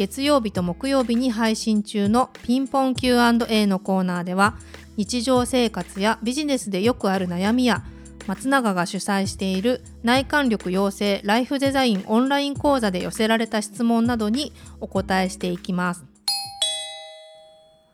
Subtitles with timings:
[0.00, 4.54] 月曜日と木曜日に配信中のピンポン Q&A のコーナーでは
[4.96, 7.84] 日常生活やビジネスでよくある悩みや
[8.26, 16.02] 松永が主催している内観力養成ライフデザインオンライン講座で寄せられた質問などにお答えしていきます。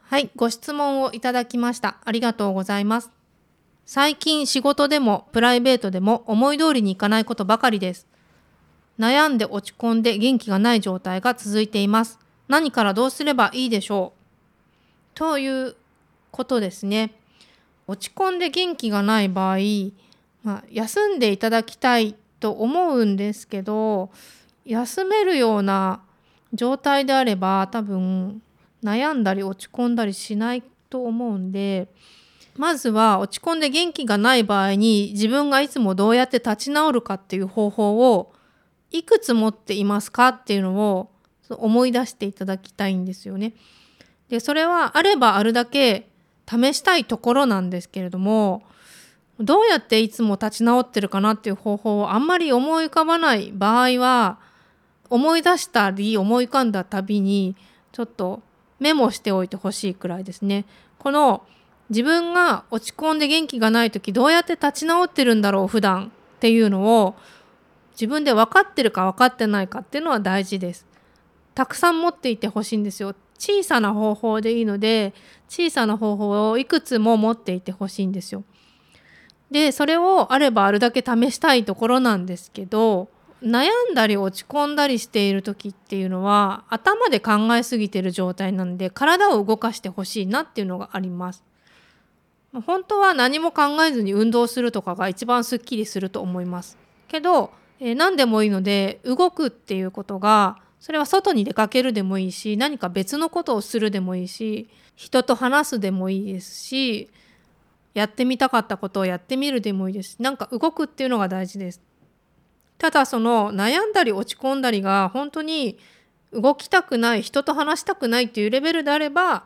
[0.00, 1.98] はいご質問をいただきました。
[2.06, 3.10] ありがとうございます。
[3.84, 8.09] 最近仕事でもプライベートでも思い通りにいかないことばかりです。
[9.00, 12.18] 悩んで落ち込んで元気がない状態が続いています。
[12.48, 15.74] 何からどうすればいいでしょうという
[16.30, 17.14] ことですね。
[17.86, 19.56] 落ち込んで元気がない場合、
[20.44, 24.10] まあ、休んでいただきたいと思うんですけど
[24.64, 26.00] 休めるような
[26.52, 28.42] 状態であれば多分
[28.84, 31.88] 悩んだり落ち込んだりしないと思うんで
[32.56, 38.32] まずは落ち込んで元気がない場合に自分がいつもどうやって立ち直るかっていう方法を
[38.90, 41.10] いくつ持っていますかっていうのを
[41.50, 43.54] 思い出していただきたいんですよね。
[44.28, 46.08] でそれはあればあるだけ
[46.48, 48.62] 試したいところなんですけれども
[49.40, 54.38] どうやっていつも立ち直ってるかなっていう方法をあんまり思い浮かばない場合は
[55.08, 57.56] 思い出したり思い浮かんだたびに
[57.92, 58.42] ちょっと
[58.78, 60.64] メモしておいてほしいくらいですね。
[60.98, 61.42] この
[61.88, 67.16] 自分が落ち込んで元気がない時どうやって立ち直ってるんだろう普段っていうのを
[68.00, 70.86] 自分で分かってるか分かってないかっていうのは大事です。
[71.54, 73.14] たくさん持っていてほしいんですよ。
[73.38, 75.12] 小さな方法でいいので
[75.48, 78.42] 小さな方法をいくつも持っていてほしいんですよ。
[79.50, 83.08] でそれをあればあるだけ試したいところなんですけど
[83.42, 91.42] 悩んだり落ち込んだりしている時っていうのは頭で考えすぎてる状態なんで体を動かしてほしいなっていうのがあります。
[92.66, 96.78] 本当は何も考えずに運動するとかが一番すっきりすると思います。
[97.08, 97.50] けど
[97.80, 107.10] えー、何でもいいので動くっていうことがそれは外に出かけるでもいいし何か別のことをするでもいいし人と話すでもいいですし
[107.94, 111.80] やってみたかったことをやってみるでもいいですなんか動くっていうのが大事です。
[112.78, 115.78] ただその悩んだり落ち込んだりが本当に
[116.32, 119.44] 動きたくない人と話したくないっていうレベルであれば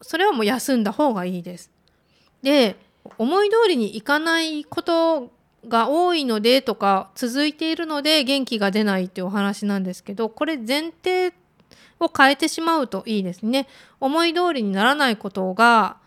[0.00, 1.72] それはもう休んだ方がいいです。
[2.42, 2.76] で
[3.18, 5.32] 思い通りにいかないこと
[5.68, 11.34] が多いのでとか続いているので元気が出ないっていうお話なんですけどこれ前提
[12.00, 13.68] を変えてしまうといいですね。
[14.00, 15.98] 思い通りにならないことが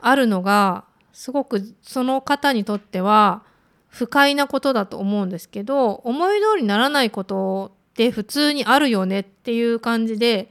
[0.00, 3.42] あるのがすごくその方にとっては
[3.88, 10.50] 不快なことだと思うんですけど思い通りにならないことって普通にあるよねっていう感じで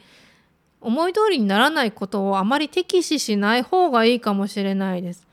[0.81, 5.27] 思い通りにならないことをあまり敵視しない方がいいかもしれないです。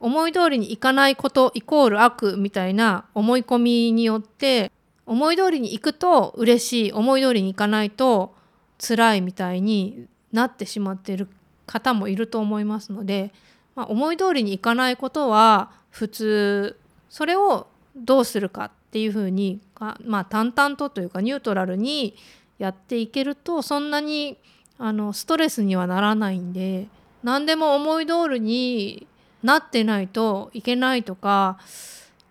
[0.00, 4.70] 思い通りにいかないことイコール悪みたいな思い込みによって
[5.06, 6.92] 思い通りに行くと嬉しい。
[6.92, 8.34] 思い通りにいかないと
[8.78, 11.28] 辛いみたいになってしまっている
[11.66, 13.32] 方もいると思いますので、
[13.74, 16.76] まあ、思い通りにいかないことは普通
[17.08, 17.66] それを
[17.96, 19.60] どうするかっていうふうに
[20.04, 22.16] まあ淡々とというかニュートラルに
[22.58, 24.36] やっていけるとそんなに
[24.78, 26.86] あのストレスにはならないんで
[27.22, 29.06] 何でも思い通りに
[29.42, 31.58] なってないといけないとか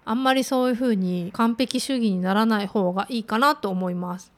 [0.05, 4.31] あんまりそういうふうに完璧主義にならない方がいいかなと思います。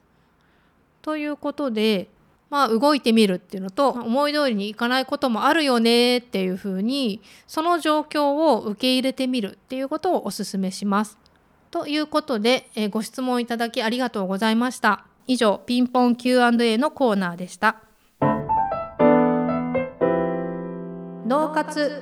[1.01, 2.09] ということで
[2.49, 11.17] まあ動いてみるっていうのと思い通りにいかないこともあるよねっていうふうにその状況を受け入れてみるっていうことをお勧めします。
[11.71, 15.05] ということで、えご質問いただきありがとうございました。
[15.27, 17.81] 以上ピンポン Q&A のコーナーでした。
[21.27, 22.01] 脳活